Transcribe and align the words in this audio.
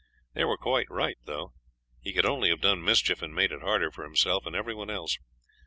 They 0.33 0.43
were 0.43 0.57
quite 0.57 0.89
right, 0.89 1.19
though; 1.25 1.53
he 1.99 2.11
could 2.11 2.25
only 2.25 2.49
have 2.49 2.59
done 2.59 2.83
mischief 2.83 3.21
and 3.21 3.35
made 3.35 3.51
it 3.51 3.61
harder 3.61 3.91
for 3.91 4.03
himself 4.03 4.47
and 4.47 4.55
every 4.55 4.73
one 4.73 4.89
else. 4.89 5.19